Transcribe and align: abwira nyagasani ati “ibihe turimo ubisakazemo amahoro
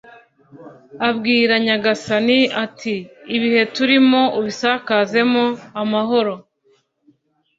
abwira 1.09 1.53
nyagasani 1.65 2.39
ati 2.63 2.95
“ibihe 3.35 3.61
turimo 3.75 4.21
ubisakazemo 4.39 5.43
amahoro 5.81 6.33